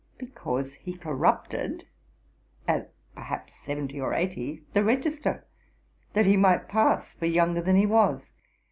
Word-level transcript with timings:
because 0.17 0.73
he 0.73 0.93
corrupted, 0.93 1.85
at 2.67 2.91
perhaps 3.13 3.53
seventy 3.53 4.01
or 4.01 4.15
eighty, 4.15 4.63
the 4.73 4.83
register, 4.83 5.45
that 6.13 6.25
he 6.25 6.35
might 6.35 6.67
pass 6.67 7.13
for 7.13 7.27
younger 7.27 7.61
than 7.61 7.75
he 7.75 7.85
was. 7.85 8.31